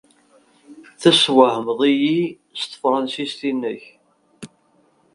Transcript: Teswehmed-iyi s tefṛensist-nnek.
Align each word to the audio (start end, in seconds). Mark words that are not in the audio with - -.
Teswehmed-iyi 1.01 2.21
s 2.59 2.61
tefṛensist-nnek. 2.65 3.83